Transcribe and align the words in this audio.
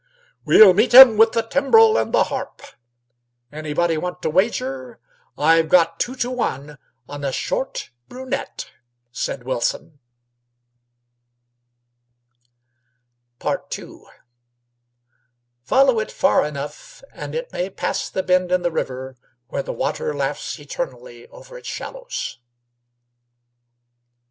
"We'll 0.45 0.73
meet 0.73 0.95
him 0.95 1.15
with 1.15 1.33
the 1.33 1.43
timbrel 1.43 1.95
and 1.95 2.11
the 2.11 2.23
harp. 2.23 2.63
Anybody 3.51 3.99
want 3.99 4.23
to 4.23 4.31
wager? 4.31 4.99
I've 5.37 5.69
got 5.69 5.99
two 5.99 6.15
to 6.15 6.31
one 6.31 6.79
on 7.07 7.23
a 7.23 7.31
short 7.31 7.91
brunette," 8.09 8.71
said 9.11 9.43
Wilson. 9.43 9.99
II 13.45 14.01
"Follow 15.61 15.99
it 15.99 16.11
far 16.11 16.45
enough 16.47 17.03
and 17.13 17.35
it 17.35 17.53
may 17.53 17.69
pass 17.69 18.09
the 18.09 18.23
bend 18.23 18.51
in 18.51 18.63
the 18.63 18.71
river 18.71 19.17
where 19.49 19.61
the 19.61 19.71
water 19.71 20.15
laughs 20.15 20.57
eternally 20.59 21.27
over 21.27 21.59
its 21.59 21.69
shallows." 21.69 22.39